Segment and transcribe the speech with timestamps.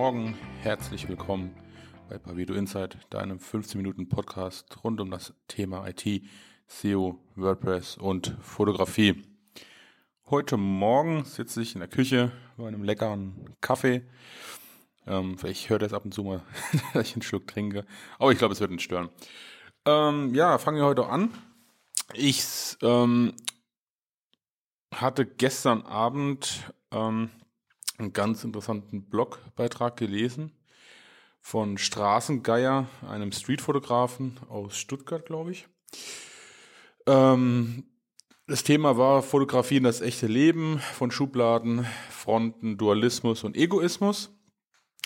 [0.00, 0.34] Morgen.
[0.62, 1.54] Herzlich willkommen
[2.08, 6.22] bei Pavido Insight, deinem 15 Minuten Podcast rund um das Thema IT,
[6.66, 9.22] SEO, WordPress und Fotografie.
[10.30, 14.00] Heute Morgen sitze ich in der Küche bei einem leckeren Kaffee.
[15.06, 16.40] Ähm, vielleicht hört es ab und zu mal,
[16.94, 17.84] dass ich einen Schluck trinke.
[18.18, 19.10] Aber ich glaube, es wird nicht stören.
[19.84, 21.28] Ähm, ja, fangen wir heute an.
[22.14, 23.34] Ich ähm,
[24.94, 27.28] hatte gestern Abend ähm,
[28.00, 30.52] einen ganz interessanten Blogbeitrag gelesen
[31.40, 35.68] von Straßengeier, einem Streetfotografen aus Stuttgart, glaube ich.
[37.06, 37.84] Ähm,
[38.46, 44.36] das Thema war Fotografie in das echte Leben von Schubladen, Fronten, Dualismus und Egoismus.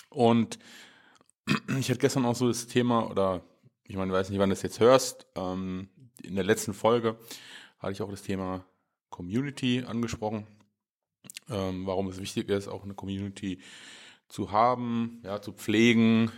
[0.09, 0.59] Und
[1.79, 3.43] ich hatte gestern auch so das Thema, oder
[3.83, 5.89] ich meine, weiß nicht, wann du das jetzt hörst, ähm,
[6.23, 7.17] in der letzten Folge
[7.77, 8.65] hatte ich auch das Thema
[9.09, 10.47] Community angesprochen
[11.49, 13.59] ähm, warum es wichtig ist, auch eine Community
[14.27, 16.31] zu haben, ja, zu pflegen,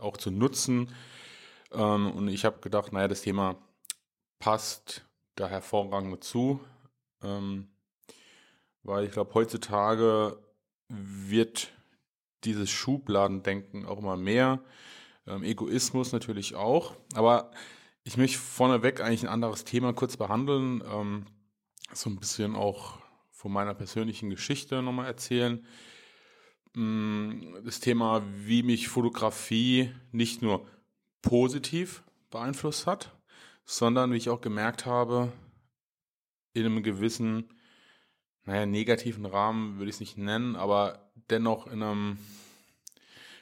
[0.00, 0.88] auch zu nutzen.
[1.72, 3.56] Ähm, und ich habe gedacht, naja, das Thema
[4.38, 5.04] passt
[5.36, 6.60] da hervorragend zu,
[7.22, 7.68] ähm,
[8.82, 10.38] weil ich glaube, heutzutage
[10.88, 11.72] wird
[12.44, 14.60] dieses Schubladendenken auch immer mehr,
[15.26, 17.50] ähm, Egoismus natürlich auch, aber
[18.04, 21.26] ich möchte vorneweg eigentlich ein anderes Thema kurz behandeln, ähm,
[21.92, 22.98] so ein bisschen auch
[23.44, 25.66] von meiner persönlichen Geschichte nochmal erzählen.
[26.72, 30.66] Mm, das Thema, wie mich Fotografie nicht nur
[31.20, 33.14] positiv beeinflusst hat,
[33.66, 35.30] sondern wie ich auch gemerkt habe,
[36.54, 37.50] in einem gewissen,
[38.46, 42.18] naja, negativen Rahmen würde ich es nicht nennen, aber dennoch in einem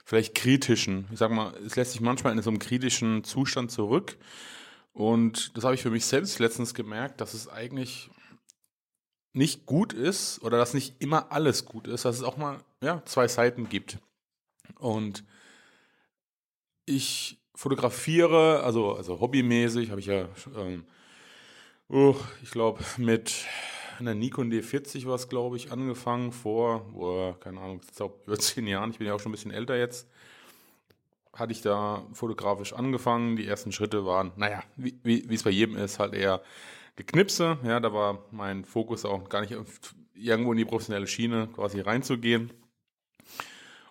[0.05, 4.19] vielleicht kritischen, ich sag mal, es lässt sich manchmal in so einem kritischen Zustand zurück.
[4.95, 8.11] Und das habe ich für mich selbst letztens gemerkt, dass es eigentlich
[9.33, 13.03] nicht gut ist oder dass nicht immer alles gut ist, dass es auch mal ja,
[13.05, 13.99] zwei Seiten gibt.
[14.79, 15.25] Und
[16.85, 20.85] ich fotografiere, also, also hobbymäßig, habe ich ja, ähm,
[21.89, 23.47] oh, ich glaube, mit
[23.99, 27.81] einer Nikon D40 war es, glaube ich, angefangen vor, oh, keine Ahnung,
[28.27, 30.09] über zehn Jahren, ich bin ja auch schon ein bisschen älter jetzt,
[31.35, 33.37] hatte ich da fotografisch angefangen.
[33.37, 36.43] Die ersten Schritte waren, naja, wie, wie es bei jedem ist, halt eher
[36.97, 37.59] Geknipse.
[37.65, 39.55] Ja, da war mein Fokus auch gar nicht
[40.15, 42.53] irgendwo in die professionelle Schiene quasi reinzugehen.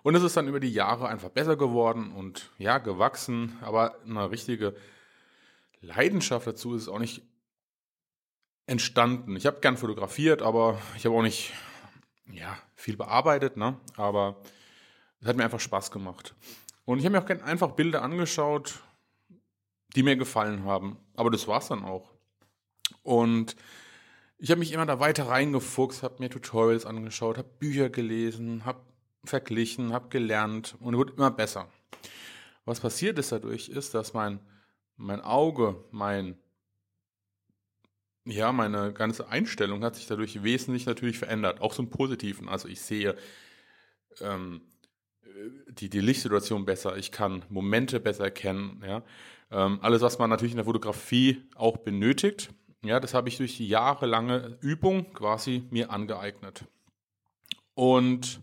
[0.02, 3.56] Und es ist dann über die Jahre einfach besser geworden und ja, gewachsen.
[3.60, 4.74] Aber eine richtige
[5.80, 7.22] Leidenschaft dazu ist auch nicht
[8.66, 9.36] entstanden.
[9.36, 11.52] Ich habe gern fotografiert, aber ich habe auch nicht
[12.32, 13.78] ja, viel bearbeitet, ne?
[13.96, 14.40] aber
[15.20, 16.34] es hat mir einfach Spaß gemacht.
[16.84, 18.80] Und ich habe mir auch gern einfach Bilder angeschaut,
[19.94, 20.98] die mir gefallen haben.
[21.14, 22.11] Aber das war es dann auch.
[23.02, 23.56] Und
[24.38, 28.80] ich habe mich immer da weiter reingefuchst, habe mir Tutorials angeschaut, habe Bücher gelesen, habe
[29.24, 31.68] verglichen, habe gelernt und wurde immer besser.
[32.64, 34.40] Was passiert ist dadurch, ist, dass mein,
[34.96, 36.36] mein Auge, mein,
[38.24, 42.48] ja, meine ganze Einstellung hat sich dadurch wesentlich natürlich verändert, auch zum Positiven.
[42.48, 43.16] Also ich sehe
[44.20, 44.62] ähm,
[45.68, 49.02] die, die Lichtsituation besser, ich kann Momente besser erkennen, ja.
[49.50, 52.50] Ähm, alles, was man natürlich in der Fotografie auch benötigt,
[52.84, 56.64] ja, das habe ich durch die jahrelange Übung quasi mir angeeignet.
[57.74, 58.40] Und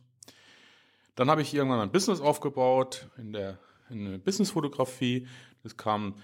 [1.16, 5.28] dann habe ich irgendwann ein Business aufgebaut in der, in Businessfotografie.
[5.64, 6.16] Das kam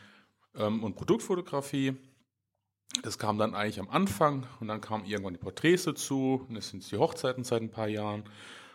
[0.55, 1.95] ähm, und Produktfotografie.
[3.03, 6.45] Das kam dann eigentlich am Anfang und dann kamen irgendwann die Porträts dazu.
[6.47, 8.23] Und das sind die Hochzeiten seit ein paar Jahren.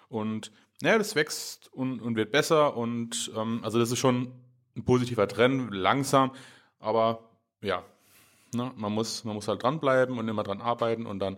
[0.08, 0.52] Und
[0.82, 2.76] naja, das wächst und, und wird besser.
[2.76, 4.32] Und ähm, also das ist schon
[4.76, 6.32] ein positiver Trend, langsam.
[6.78, 7.30] Aber
[7.62, 7.82] ja,
[8.54, 8.72] Ne?
[8.76, 11.36] Man, muss, man muss halt dranbleiben und immer dran arbeiten und dann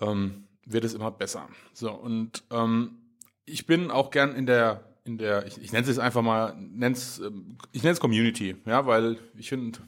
[0.00, 1.48] ähm, wird es immer besser.
[1.72, 2.98] So, und ähm,
[3.44, 6.54] ich bin auch gern in der, in der, ich, ich nenne es jetzt einfach mal,
[6.58, 9.80] nenn's, ähm, ich nenne es Community, ja, weil ich finde,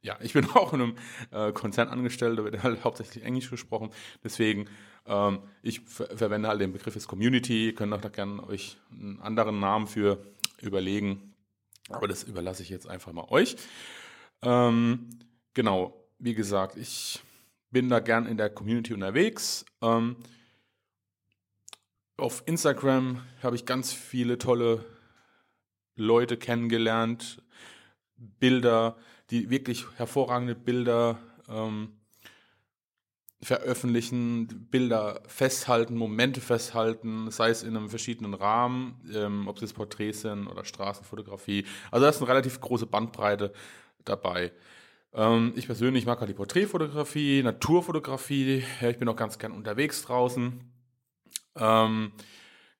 [0.00, 0.94] ja, ich bin auch in einem
[1.30, 3.90] äh, Konzern angestellt, da wird halt hauptsächlich Englisch gesprochen.
[4.24, 4.68] Deswegen,
[5.06, 7.66] ähm, ich ver verwende halt den Begriff des Community.
[7.66, 10.24] Ihr könnt auch da gerne euch einen anderen Namen für
[10.60, 11.34] überlegen.
[11.90, 13.56] Aber das überlasse ich jetzt einfach mal euch.
[14.42, 15.08] Ähm,
[15.58, 17.20] genau, wie gesagt, ich
[17.72, 19.64] bin da gern in der Community unterwegs.
[19.82, 20.14] Ähm,
[22.16, 24.84] auf Instagram habe ich ganz viele tolle
[25.96, 27.42] Leute kennengelernt,
[28.16, 28.98] Bilder,
[29.30, 31.18] die wirklich hervorragende Bilder
[31.48, 31.88] ähm,
[33.42, 40.20] veröffentlichen, Bilder festhalten, Momente festhalten, sei es in einem verschiedenen Rahmen, ähm, ob es Porträts
[40.20, 41.66] sind oder Straßenfotografie.
[41.90, 43.52] Also da ist eine relativ große Bandbreite
[44.04, 44.52] dabei.
[45.12, 48.64] Ähm, ich persönlich mag halt die Porträtfotografie, Naturfotografie.
[48.80, 50.60] Ja, ich bin auch ganz gern unterwegs draußen.
[51.56, 52.12] Ähm,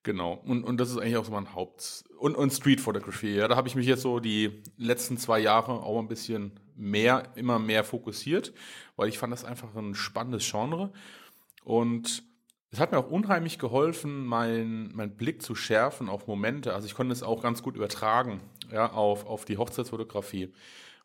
[0.03, 0.33] Genau.
[0.45, 2.81] Und, und das ist eigentlich auch so mein Haupt- und, und Street.
[3.21, 7.31] Ja, da habe ich mich jetzt so die letzten zwei Jahre auch ein bisschen mehr,
[7.35, 8.53] immer mehr fokussiert,
[8.95, 10.93] weil ich fand das einfach ein spannendes Genre.
[11.63, 12.23] Und
[12.71, 16.73] es hat mir auch unheimlich geholfen, meinen mein Blick zu schärfen auf Momente.
[16.73, 18.39] Also ich konnte es auch ganz gut übertragen,
[18.71, 20.53] ja, auf, auf die Hochzeitsfotografie.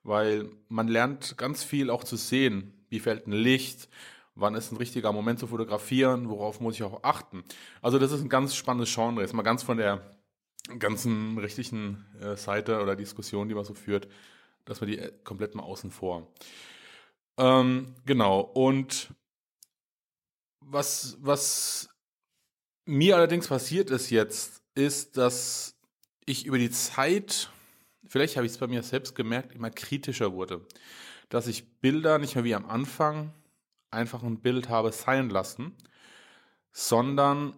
[0.04, 2.72] Weil man lernt ganz viel auch zu sehen.
[2.88, 3.88] Wie fällt ein Licht?
[4.34, 7.44] wann ist ein richtiger Moment zu fotografieren, worauf muss ich auch achten.
[7.82, 10.18] Also das ist ein ganz spannendes Genre, jetzt mal ganz von der
[10.78, 14.08] ganzen richtigen äh, Seite oder Diskussion, die man so führt,
[14.64, 16.32] dass man die äh, komplett mal außen vor.
[17.36, 19.12] Ähm, genau, und
[20.60, 21.90] was, was
[22.86, 25.76] mir allerdings passiert ist jetzt, ist, dass
[26.24, 27.50] ich über die Zeit,
[28.06, 30.66] vielleicht habe ich es bei mir selbst gemerkt, immer kritischer wurde.
[31.28, 33.32] Dass ich Bilder nicht mehr wie am Anfang
[33.90, 35.72] einfach ein Bild habe sein lassen,
[36.72, 37.56] sondern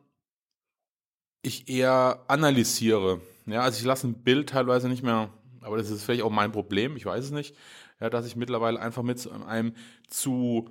[1.43, 3.21] ich eher analysiere.
[3.47, 5.31] Ja, also ich lasse ein Bild teilweise nicht mehr,
[5.63, 7.57] aber das ist vielleicht auch mein Problem, ich weiß es nicht,
[8.01, 9.75] ja, dass ich mittlerweile einfach mit einem
[10.09, 10.69] zu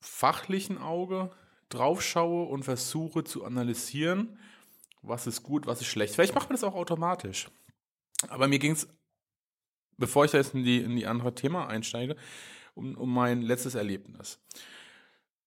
[0.00, 1.30] fachlichen Auge
[1.68, 4.38] draufschaue und versuche zu analysieren,
[5.02, 6.14] was ist gut, was ist schlecht.
[6.14, 7.48] Vielleicht macht man das auch automatisch.
[8.28, 8.88] Aber mir ging es,
[9.96, 12.16] bevor ich da jetzt in die, in die andere Thema einsteige,
[12.74, 14.38] um, um mein letztes Erlebnis.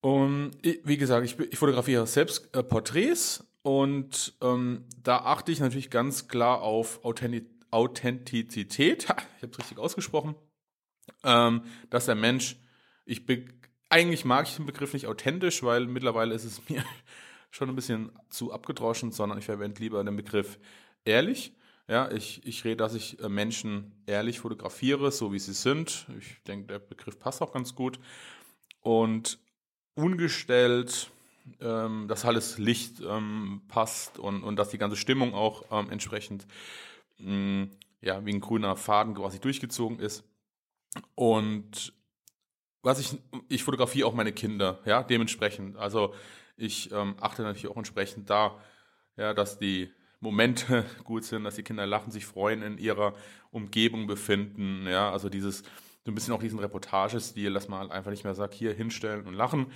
[0.02, 5.90] Und wie gesagt, ich, ich fotografiere selbst äh, Porträts und ähm, da achte ich natürlich
[5.90, 7.04] ganz klar auf
[7.72, 9.10] Authentizität.
[9.10, 10.36] Ha, ich habe es richtig ausgesprochen.
[11.24, 12.56] Ähm, dass der Mensch,
[13.06, 13.26] ich
[13.90, 16.86] eigentlich mag ich den Begriff nicht authentisch, weil mittlerweile ist es mir
[17.52, 20.60] schon ein bisschen zu abgedroschen, sondern ich verwende lieber den Begriff
[21.04, 21.54] ehrlich.
[21.90, 26.06] Ja, ich, ich rede, dass ich äh, Menschen ehrlich fotografiere, so wie sie sind.
[26.20, 28.00] Ich denke, der Begriff passt auch ganz gut.
[28.82, 29.40] Und
[29.96, 31.10] ungestellt,
[31.60, 36.46] ähm, dass alles Licht ähm, passt und, und dass die ganze Stimmung auch ähm, entsprechend
[37.18, 37.72] mh, mm,
[38.02, 40.24] ja, wie ein grüner Faden quasi durchgezogen ist.
[41.16, 41.94] Und
[42.84, 45.76] was ich, ich fotografiere auch meine Kinder, ja, dementsprechend.
[45.76, 46.14] Also
[46.56, 48.62] ich ähm, achte natürlich auch entsprechend da,
[49.18, 53.14] ja, dass die Momente gut sind, dass die Kinder lachen, sich freuen, in ihrer
[53.52, 54.86] Umgebung befinden.
[54.88, 55.64] Ja, also dieses,
[56.06, 59.28] so ein bisschen auch diesen Reportagestil, dass man halt einfach nicht mehr sagt, hier hinstellen
[59.28, 59.68] und lachen.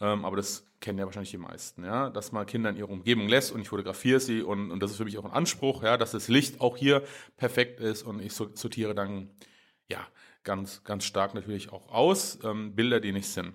[0.00, 3.28] Ähm, aber das kennen ja wahrscheinlich die meisten, ja, dass man Kinder in ihrer Umgebung
[3.28, 5.96] lässt und ich fotografiere sie und, und das ist für mich auch ein Anspruch, ja,
[5.96, 7.02] dass das Licht auch hier
[7.36, 9.28] perfekt ist und ich sortiere dann,
[9.88, 10.06] ja,
[10.44, 13.54] ganz, ganz stark natürlich auch aus, ähm, Bilder, die nicht sind.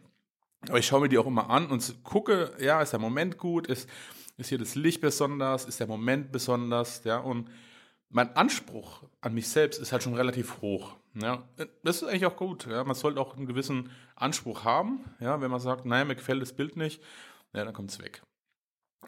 [0.68, 3.68] Aber ich schaue mir die auch immer an und gucke, ja, ist der Moment gut,
[3.68, 3.90] ist,
[4.38, 7.50] ist hier das Licht besonders, ist der Moment besonders, ja, und
[8.13, 10.95] mein Anspruch an mich selbst ist halt schon relativ hoch.
[11.15, 11.44] Ja.
[11.83, 12.68] Das ist eigentlich auch gut.
[12.68, 12.83] Ja.
[12.83, 15.03] Man sollte auch einen gewissen Anspruch haben.
[15.19, 15.41] Ja.
[15.41, 17.01] Wenn man sagt, naja, mir gefällt das Bild nicht,
[17.53, 18.21] ja, dann kommt es weg.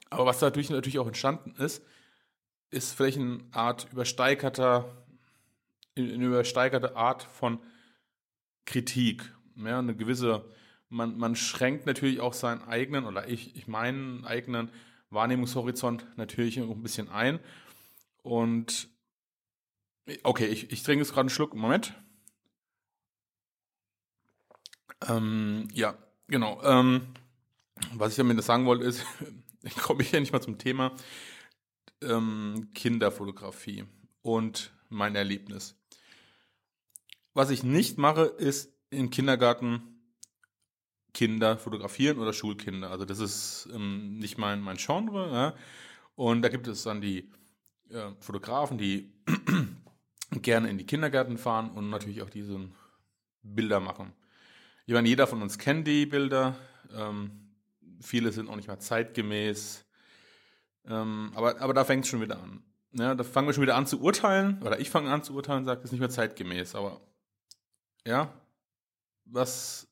[0.10, 1.84] Aber was dadurch natürlich auch entstanden ist,
[2.72, 4.86] ist vielleicht eine Art übersteigerter,
[5.96, 7.60] eine übersteigerte Art von
[8.66, 9.34] Kritik.
[9.56, 10.46] Ja, eine gewisse,
[10.90, 14.72] man, man schränkt natürlich auch seinen eigenen oder ich, ich meinen eigenen
[15.10, 17.40] Wahrnehmungshorizont natürlich ein bisschen ein.
[18.24, 18.90] Und
[20.24, 21.54] okay, ich, ich trinke jetzt gerade einen Schluck.
[21.54, 21.94] Moment.
[25.08, 25.98] Ähm, ja,
[26.28, 26.62] genau.
[26.64, 27.08] Ähm,
[27.94, 29.06] was ich damit sagen wollte, ist,
[29.64, 30.96] ich komme hier nicht mal zum Thema
[32.02, 33.86] ähm, Kinderfotografie
[34.22, 35.76] und mein Erlebnis.
[37.34, 39.95] Was ich nicht mache, ist im Kindergarten
[41.16, 42.92] Kinder fotografieren oder Schulkinder.
[42.92, 45.32] Also das ist ähm, nicht mein, mein Genre.
[45.32, 45.54] Ja?
[46.16, 47.32] Und da gibt es dann die
[47.90, 49.12] äh, Fotografen, die
[50.42, 52.60] gerne in die Kindergärten fahren und natürlich auch diese
[53.42, 54.14] Bilder machen.
[54.86, 56.56] Ich meine, jeder von uns kennt die Bilder.
[56.94, 57.32] Ähm,
[58.02, 59.86] viele sind auch nicht mehr zeitgemäß.
[60.86, 62.62] Ähm, aber, aber da fängt es schon wieder an.
[62.92, 65.60] Ja, da fangen wir schon wieder an zu urteilen, oder ich fange an zu urteilen
[65.60, 66.76] und sage, das ist nicht mehr zeitgemäß.
[66.76, 67.02] Aber
[68.06, 68.34] ja,
[69.26, 69.88] was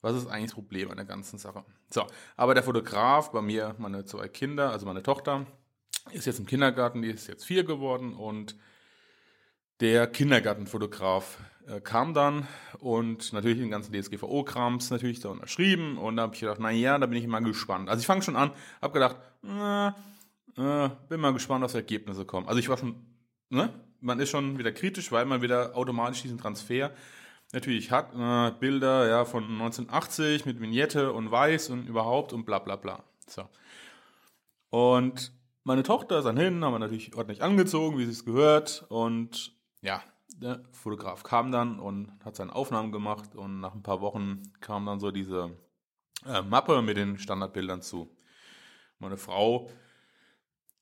[0.00, 1.64] was ist eigentlich das Problem an der ganzen Sache?
[1.90, 5.46] So, aber der Fotograf, bei mir meine zwei Kinder, also meine Tochter,
[6.12, 8.56] ist jetzt im Kindergarten, die ist jetzt vier geworden und
[9.80, 16.22] der Kindergartenfotograf äh, kam dann und natürlich den ganzen DSGVO-Krams natürlich da unterschrieben und da
[16.22, 17.88] habe ich gedacht, naja, da bin ich mal gespannt.
[17.88, 19.88] Also ich fange schon an, habe gedacht, äh,
[20.58, 22.48] äh, bin mal gespannt, was Ergebnisse kommen.
[22.48, 22.96] Also ich war schon,
[23.50, 26.92] ne, man ist schon wieder kritisch, weil man wieder automatisch diesen Transfer
[27.52, 32.58] natürlich hat, äh, Bilder ja, von 1980 mit Vignette und Weiß und überhaupt und bla
[32.58, 33.02] bla bla.
[33.26, 33.48] So.
[34.70, 35.32] Und
[35.64, 38.86] meine Tochter ist dann hin, haben wir natürlich ordentlich angezogen, wie sie es gehört.
[38.88, 40.02] Und ja,
[40.36, 43.34] der Fotograf kam dann und hat seine Aufnahmen gemacht.
[43.34, 45.50] Und nach ein paar Wochen kam dann so diese
[46.26, 48.14] äh, Mappe mit den Standardbildern zu.
[48.98, 49.70] Meine Frau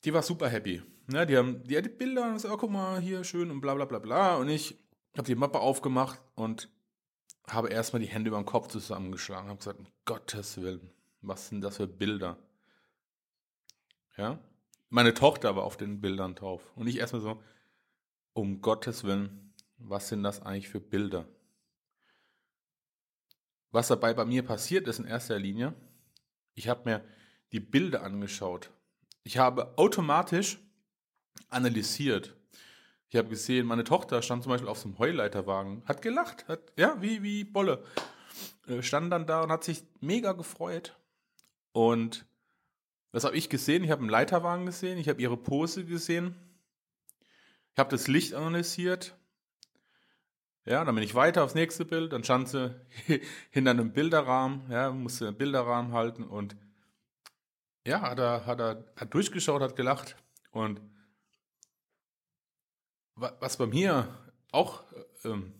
[0.06, 0.82] die war super happy.
[1.12, 3.74] Ja, die haben die, die Bilder und gesagt, oh, guck mal, hier schön und bla
[3.74, 4.36] bla bla bla.
[4.36, 4.78] Und ich
[5.18, 6.68] habe die Mappe aufgemacht und
[7.46, 9.48] habe erstmal die Hände über den Kopf zusammengeschlagen.
[9.48, 12.38] Habe gesagt, um Gottes Willen, was sind das für Bilder?
[14.16, 14.38] Ja,
[14.88, 16.72] meine Tochter war auf den Bildern drauf.
[16.74, 17.42] Und ich erstmal so,
[18.32, 21.26] um Gottes Willen, was sind das eigentlich für Bilder?
[23.70, 25.74] Was dabei bei mir passiert ist in erster Linie,
[26.54, 27.04] ich habe mir
[27.52, 28.70] die Bilder angeschaut.
[29.22, 30.58] Ich habe automatisch
[31.48, 32.35] analysiert.
[33.08, 36.72] Ich habe gesehen, meine Tochter stand zum Beispiel auf so einem Heuleiterwagen, hat gelacht, hat,
[36.76, 37.84] ja, wie, wie Bolle.
[38.66, 40.98] Äh, stand dann da und hat sich mega gefreut.
[41.72, 42.26] Und
[43.12, 43.84] was habe ich gesehen?
[43.84, 46.34] Ich habe einen Leiterwagen gesehen, ich habe ihre Pose gesehen,
[47.72, 49.14] ich habe das Licht analysiert.
[50.64, 52.74] Ja, dann bin ich weiter aufs nächste Bild, dann stand sie
[53.50, 56.56] hinter einem Bilderrahmen, ja, musste einen Bilderrahmen halten und
[57.86, 60.16] ja, hat er, hat er hat durchgeschaut, hat gelacht
[60.50, 60.80] und
[63.16, 64.08] was bei mir
[64.52, 64.82] auch
[65.24, 65.52] ähm,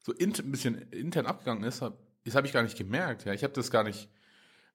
[0.00, 1.82] so in, ein bisschen intern abgegangen ist,
[2.24, 3.24] das habe ich gar nicht gemerkt.
[3.24, 3.32] Ja.
[3.32, 4.08] Ich habe das gar nicht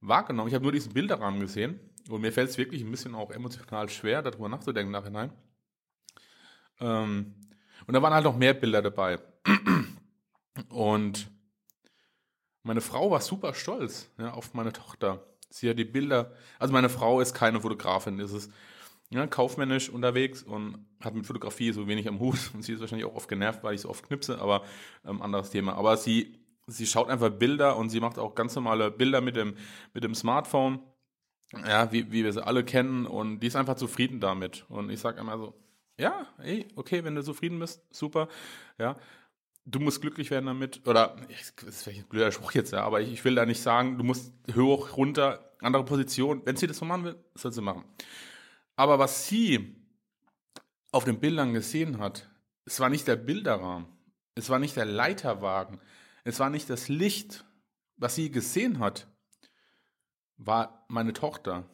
[0.02, 0.48] wahrgenommen.
[0.48, 1.80] Ich habe nur diesen Bilderrahmen gesehen
[2.10, 5.32] und mir fällt es wirklich ein bisschen auch emotional schwer, darüber nachzudenken nachhinein.
[6.80, 7.36] Ähm,
[7.86, 9.20] und da waren halt noch mehr Bilder dabei.
[10.70, 11.30] Und
[12.64, 15.24] meine Frau war super stolz ja, auf meine Tochter.
[15.50, 18.50] Sie hat die Bilder, also meine Frau ist keine Fotografin, ist es
[19.10, 23.06] ja, kaufmännisch unterwegs und hat mit Fotografie so wenig am Hut und sie ist wahrscheinlich
[23.06, 24.64] auch oft genervt, weil ich so oft knipse, aber
[25.06, 25.76] ähm, anderes Thema.
[25.76, 29.56] Aber sie, sie schaut einfach Bilder und sie macht auch ganz normale Bilder mit dem,
[29.94, 30.80] mit dem Smartphone,
[31.66, 34.66] ja, wie, wie wir sie alle kennen und die ist einfach zufrieden damit.
[34.68, 35.54] Und ich sage immer so,
[35.98, 38.28] ja, ey, okay, wenn du zufrieden bist, super,
[38.78, 38.98] ja.
[39.70, 43.02] Du musst glücklich werden damit, oder, das ist vielleicht ein blöder Spruch jetzt, ja, aber
[43.02, 46.42] ich, ich will da nicht sagen, du musst hoch, runter, andere Position.
[46.46, 47.84] Wenn sie das so machen will, soll sie machen.
[48.78, 49.76] Aber was sie
[50.92, 52.30] auf den Bildern gesehen hat,
[52.64, 53.88] es war nicht der Bilderrahmen,
[54.36, 55.82] es war nicht der Leiterwagen,
[56.24, 57.44] es war nicht das Licht,
[57.98, 59.08] was sie gesehen hat,
[60.38, 61.68] war meine Tochter,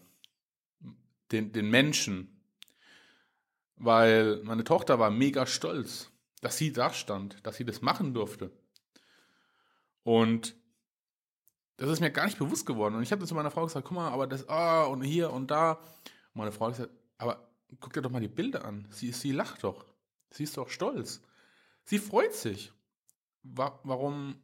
[1.31, 2.29] den, den Menschen.
[3.75, 8.49] Weil meine Tochter war mega stolz, dass sie da stand, dass sie das machen durfte.
[10.03, 10.55] Und
[11.75, 12.95] das ist mir gar nicht bewusst geworden.
[12.95, 15.51] Und ich habe zu meiner Frau gesagt, guck mal, aber das, ah, und hier und
[15.51, 15.81] da.
[16.33, 17.47] Und meine Frau hat gesagt, aber
[17.79, 18.87] guck dir doch mal die Bilder an.
[18.91, 19.85] Sie, sie lacht doch.
[20.29, 21.21] Sie ist doch stolz.
[21.83, 22.71] Sie freut sich.
[23.43, 24.35] Wa warum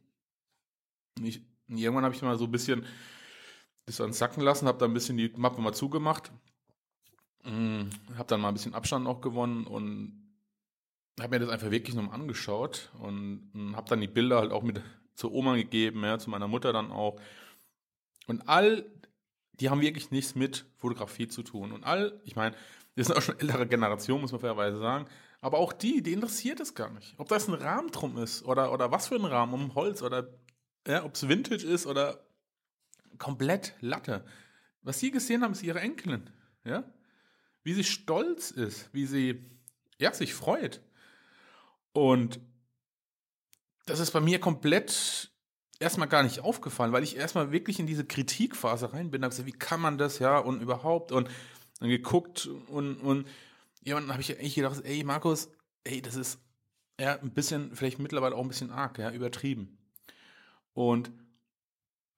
[1.18, 1.42] nicht?
[1.68, 2.84] Irgendwann habe ich mal so ein bisschen
[3.86, 6.30] das dann sacken lassen, habe dann ein bisschen die Mappe mal zugemacht.
[7.42, 10.20] Hm, habe dann mal ein bisschen Abstand auch gewonnen und
[11.18, 14.62] habe mir das einfach wirklich nochmal angeschaut und, und habe dann die Bilder halt auch
[14.62, 14.82] mit
[15.14, 17.20] zur Oma gegeben, ja, zu meiner Mutter dann auch.
[18.26, 18.84] Und all
[19.60, 21.72] die haben wirklich nichts mit Fotografie zu tun.
[21.72, 22.56] Und all, ich meine,
[22.96, 25.06] das sind auch schon ältere Generationen, muss man fairerweise sagen,
[25.40, 27.14] aber auch die, die interessiert es gar nicht.
[27.18, 30.28] Ob das ein Rahmen drum ist oder, oder was für ein Rahmen, um Holz oder
[30.86, 32.24] ja, ob es Vintage ist oder
[33.18, 34.24] komplett Latte.
[34.82, 36.30] Was sie gesehen haben, ist ihre Enkelin.
[36.64, 36.84] Ja?
[37.62, 39.44] Wie sie stolz ist, wie sie
[39.98, 40.80] ja, sich freut.
[41.92, 42.40] Und
[43.86, 45.29] das ist bei mir komplett
[45.80, 49.22] erstmal gar nicht aufgefallen, weil ich erstmal wirklich in diese Kritikphase rein bin.
[49.22, 51.28] Da gesagt, wie kann man das, ja, und überhaupt und
[51.80, 53.26] dann geguckt und, und
[53.82, 55.50] jemanden habe ich echt gedacht, ey, Markus,
[55.84, 56.38] ey, das ist
[57.00, 59.78] ja ein bisschen, vielleicht mittlerweile auch ein bisschen arg, ja, übertrieben.
[60.74, 61.10] Und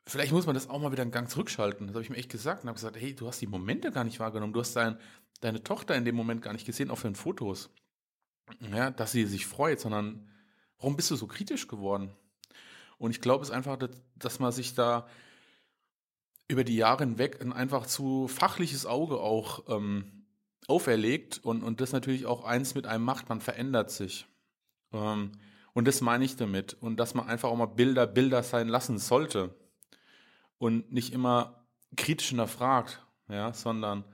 [0.06, 1.86] vielleicht muss man das auch mal wieder einen Gang zurückschalten.
[1.86, 4.04] Das habe ich mir echt gesagt und habe gesagt, hey, du hast die Momente gar
[4.04, 4.52] nicht wahrgenommen.
[4.52, 4.98] Du hast dein,
[5.40, 7.70] deine Tochter in dem Moment gar nicht gesehen auf den Fotos.
[8.74, 10.28] Ja, dass sie sich freut, sondern
[10.78, 12.12] warum bist du so kritisch geworden?
[13.02, 15.08] Und ich glaube es einfach, dass, dass man sich da
[16.46, 20.24] über die Jahre hinweg ein einfach zu fachliches Auge auch ähm,
[20.68, 24.28] auferlegt und, und das natürlich auch eins mit einem macht, man verändert sich.
[24.92, 25.32] Ähm,
[25.72, 26.74] und das meine ich damit.
[26.74, 29.52] Und dass man einfach auch mal Bilder Bilder sein lassen sollte.
[30.58, 31.66] Und nicht immer
[31.96, 34.04] kritisch hinterfragt, ja, sondern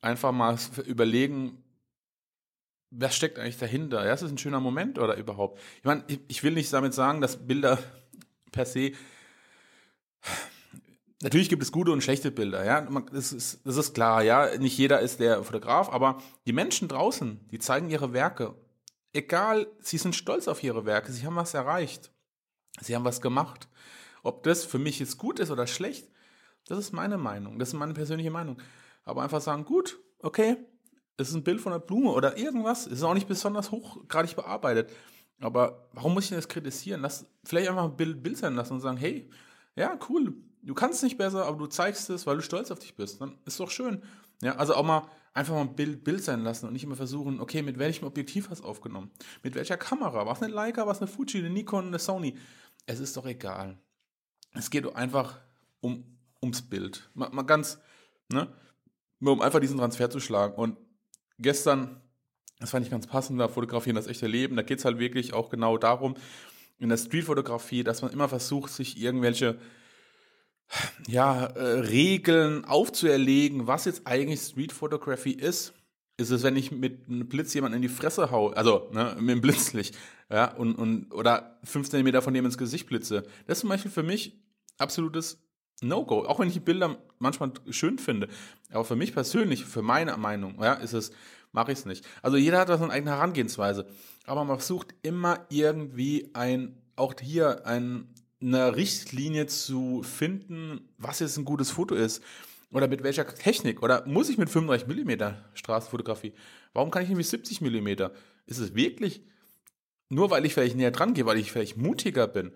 [0.00, 1.62] einfach mal überlegen,
[2.90, 4.04] was steckt eigentlich dahinter?
[4.04, 5.60] Ja, ist es ein schöner Moment oder überhaupt?
[5.78, 7.78] Ich meine, ich will nicht damit sagen, dass Bilder
[8.52, 8.92] per se.
[11.22, 12.82] Natürlich gibt es gute und schlechte Bilder, ja.
[13.12, 14.56] Das ist, das ist klar, ja.
[14.58, 18.54] Nicht jeder ist der Fotograf, aber die Menschen draußen, die zeigen ihre Werke.
[19.12, 22.10] Egal, sie sind stolz auf ihre Werke, sie haben was erreicht.
[22.80, 23.68] Sie haben was gemacht.
[24.22, 26.10] Ob das für mich jetzt gut ist oder schlecht,
[26.66, 28.60] das ist meine Meinung, das ist meine persönliche Meinung.
[29.04, 30.56] Aber einfach sagen, gut, okay,
[31.16, 32.86] ist ein Bild von einer Blume oder irgendwas.
[32.86, 34.90] Es ist auch nicht besonders hochgradig bearbeitet.
[35.40, 37.02] Aber warum muss ich denn das kritisieren?
[37.02, 39.28] Lass vielleicht einfach ein Bild, Bild sein lassen und sagen, hey,
[39.74, 42.94] ja, cool, du kannst nicht besser, aber du zeigst es, weil du stolz auf dich
[42.94, 43.20] bist.
[43.20, 44.02] Dann ist doch schön.
[44.42, 47.40] Ja, also auch mal einfach mal ein Bild, Bild sein lassen und nicht immer versuchen,
[47.40, 49.10] okay, mit welchem Objektiv hast du aufgenommen?
[49.42, 50.26] Mit welcher Kamera?
[50.26, 52.36] Was eine Leica, was eine Fuji, eine Nikon, eine Sony?
[52.86, 53.78] Es ist doch egal.
[54.54, 55.38] Es geht einfach
[55.80, 57.10] um, ums Bild.
[57.14, 57.78] Mal, mal ganz,
[58.30, 58.52] ne?
[59.18, 60.54] Nur um einfach diesen Transfer zu schlagen.
[60.54, 60.76] Und
[61.38, 62.00] gestern,
[62.58, 65.32] das fand ich ganz passend, da fotografieren das echte Leben, da geht es halt wirklich
[65.32, 66.14] auch genau darum,
[66.78, 69.58] in der Streetfotografie, dass man immer versucht, sich irgendwelche
[71.06, 75.72] ja, äh, Regeln aufzuerlegen, was jetzt eigentlich Street Photography ist.
[76.18, 79.36] Ist es, wenn ich mit einem Blitz jemanden in die Fresse hau, also ne, mit
[79.36, 79.96] dem Blitzlicht,
[80.30, 83.22] ja, und, und oder 15 Meter von dem ins Gesicht blitze.
[83.46, 84.40] Das ist zum Beispiel für mich
[84.78, 85.45] absolutes
[85.82, 86.24] No-Go.
[86.26, 88.28] Auch wenn ich die Bilder manchmal schön finde.
[88.70, 91.10] Aber für mich persönlich, für meine Meinung, ja, ist es,
[91.52, 92.06] mache ich es nicht.
[92.22, 93.86] Also jeder hat seine eigene Herangehensweise.
[94.26, 98.08] Aber man versucht immer irgendwie ein, auch hier ein
[98.40, 102.22] eine Richtlinie zu finden, was jetzt ein gutes Foto ist
[102.70, 106.34] oder mit welcher Technik oder muss ich mit 35 mm Straßenfotografie?
[106.72, 107.88] Warum kann ich nicht mit 70 mm?
[108.46, 109.22] Ist es wirklich
[110.08, 112.52] nur weil ich vielleicht näher dran gehe, weil ich vielleicht mutiger bin?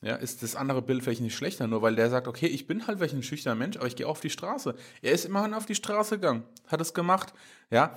[0.00, 2.86] Ja, ist das andere Bild vielleicht nicht schlechter, nur weil der sagt, okay, ich bin
[2.86, 4.76] halt vielleicht ein schüchterner Mensch, aber ich gehe auf die Straße.
[5.02, 7.32] Er ist immerhin auf die Straße gegangen, hat es gemacht,
[7.70, 7.92] ja.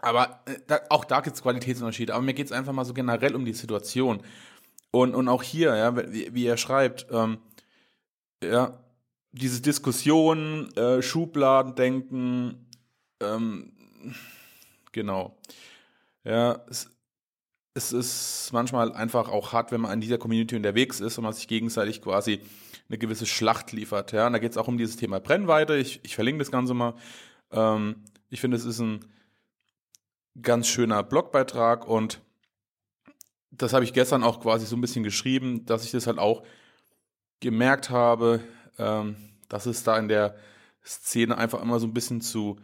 [0.00, 2.14] Aber äh, da, auch da gibt es Qualitätsunterschiede.
[2.14, 4.22] Aber mir geht es einfach mal so generell um die Situation.
[4.90, 7.38] Und, und auch hier, ja, wie, wie er schreibt, ähm,
[8.42, 8.78] ja,
[9.32, 12.66] diese Diskussion, äh, Schubladendenken,
[13.20, 13.72] ähm,
[14.92, 15.36] genau.
[16.24, 16.88] Ja, es,
[17.78, 21.32] es ist manchmal einfach auch hart, wenn man in dieser Community unterwegs ist und man
[21.32, 22.40] sich gegenseitig quasi
[22.88, 24.12] eine gewisse Schlacht liefert.
[24.12, 25.76] Ja, und da geht es auch um dieses Thema Brennweite.
[25.76, 26.94] Ich, ich verlinke das Ganze mal.
[27.52, 29.04] Ähm, ich finde, es ist ein
[30.40, 32.20] ganz schöner Blogbeitrag und
[33.50, 36.42] das habe ich gestern auch quasi so ein bisschen geschrieben, dass ich das halt auch
[37.40, 38.40] gemerkt habe,
[38.78, 39.16] ähm,
[39.48, 40.36] dass es da in der
[40.84, 42.56] Szene einfach immer so ein bisschen zu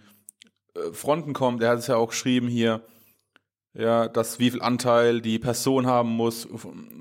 [0.74, 1.62] äh, Fronten kommt.
[1.62, 2.82] Er hat es ja auch geschrieben hier,
[3.74, 6.48] ja, dass wie viel Anteil die Person haben muss,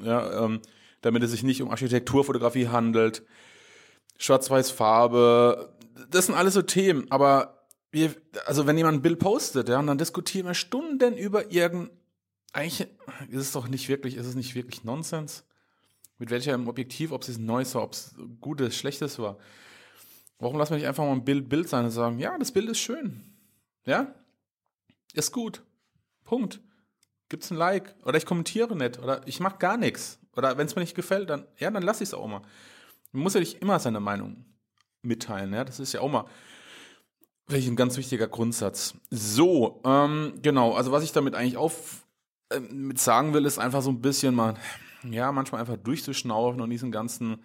[0.03, 0.61] ja, ähm,
[1.01, 3.23] damit es sich nicht um Architekturfotografie handelt,
[4.17, 5.73] Schwarz-Weiß-Farbe,
[6.09, 9.87] das sind alles so Themen, aber wir, also wenn jemand ein Bild postet, ja, und
[9.87, 11.89] dann diskutieren wir Stunden über irgendein
[12.53, 12.87] eigentlich
[13.29, 15.43] ist es doch nicht wirklich, ist es nicht wirklich Nonsens?
[16.19, 19.37] Mit welchem Objektiv, ob es neues war, ob es gutes, schlechtes war.
[20.37, 22.69] Warum lassen wir nicht einfach mal ein Bild Bild sein und sagen, ja, das Bild
[22.69, 23.23] ist schön.
[23.85, 24.13] Ja?
[25.13, 25.63] Ist gut.
[26.23, 26.61] Punkt.
[27.29, 30.75] Gibt's ein Like oder ich kommentiere nicht oder ich mache gar nichts oder wenn es
[30.75, 32.41] mir nicht gefällt, dann ja, dann lasse ich es auch mal.
[33.11, 34.45] Man muss ja nicht immer seine Meinung
[35.01, 36.25] mitteilen, ja, das ist ja auch mal
[37.47, 38.93] welch ein ganz wichtiger Grundsatz.
[39.09, 42.05] So, ähm, genau, also was ich damit eigentlich auf
[42.51, 44.55] ähm, mit sagen will, ist einfach so ein bisschen mal,
[45.09, 47.43] ja, manchmal einfach durchzuschnaufen und diesen ganzen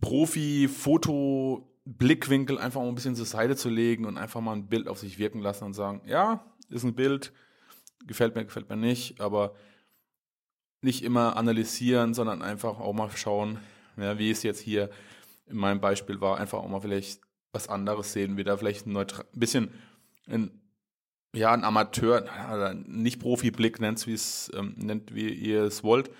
[0.00, 4.98] Profi-Foto-Blickwinkel einfach mal ein bisschen zur Seite zu legen und einfach mal ein Bild auf
[4.98, 7.32] sich wirken lassen und sagen, ja, ist ein Bild,
[8.06, 9.54] gefällt mir, gefällt mir nicht, aber
[10.82, 13.58] nicht immer analysieren, sondern einfach auch mal schauen,
[13.96, 14.90] ja, wie es jetzt hier
[15.46, 17.20] in meinem Beispiel war, einfach auch mal vielleicht
[17.52, 19.70] was anderes sehen, wieder vielleicht ein, ein bisschen
[20.26, 20.60] ein
[21.34, 22.24] ja, ein Amateur,
[22.86, 26.10] nicht Profi-Blick nennt, es, ähm, nennt, wie ihr es wollt.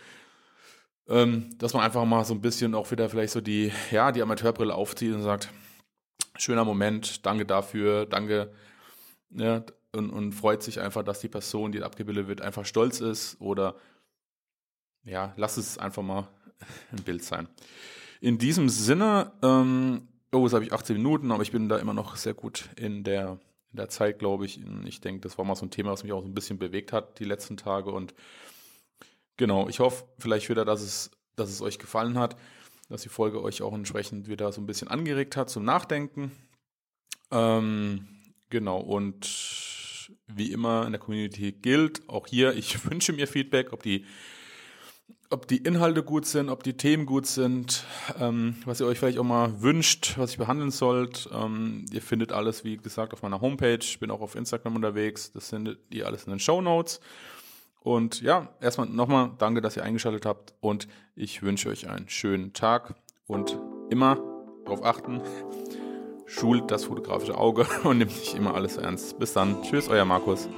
[1.08, 4.22] Ähm, dass man einfach mal so ein bisschen auch wieder vielleicht so die, ja, die
[4.22, 5.48] Amateurbrille aufzieht und sagt,
[6.36, 8.52] schöner Moment, danke dafür, danke,
[9.30, 13.40] ja, und, und freut sich einfach, dass die Person, die abgebildet wird, einfach stolz ist
[13.40, 13.74] oder
[15.05, 16.29] ja, lass es einfach mal
[16.92, 17.48] ein Bild sein.
[18.20, 21.94] In diesem Sinne, ähm, oh, jetzt habe ich 18 Minuten, aber ich bin da immer
[21.94, 23.38] noch sehr gut in der
[23.72, 24.61] in der Zeit, glaube ich.
[24.85, 26.92] Ich denke, das war mal so ein Thema, was mich auch so ein bisschen bewegt
[26.92, 27.90] hat die letzten Tage.
[27.90, 28.14] Und
[29.37, 32.37] genau, ich hoffe vielleicht wieder, dass es, dass es euch gefallen hat,
[32.88, 36.33] dass die Folge euch auch entsprechend wieder so ein bisschen angeregt hat zum Nachdenken.
[37.31, 38.09] Ähm,
[38.48, 38.81] genau,
[40.26, 44.04] wie immer in der Community gilt, auch hier, ich wünsche mir Feedback, ob die
[45.32, 47.84] ob die Inhalte gut sind, ob die Themen gut sind,
[48.18, 51.28] ähm, was ihr euch vielleicht auch mal wünscht, was ich behandeln sollt.
[51.32, 53.78] Ähm, ihr findet alles, wie gesagt, auf meiner Homepage.
[53.80, 55.30] Ich bin auch auf Instagram unterwegs.
[55.30, 57.00] Das findet ihr alles in den Show Notes.
[57.80, 62.52] Und ja, erstmal nochmal danke, dass ihr eingeschaltet habt und ich wünsche euch einen schönen
[62.52, 62.94] Tag
[63.26, 64.16] und immer
[64.64, 65.22] darauf achten,
[66.30, 69.18] schult das fotografische Auge und nimmt nicht immer alles ernst.
[69.18, 69.62] Bis dann.
[69.62, 70.48] Tschüss, euer Markus.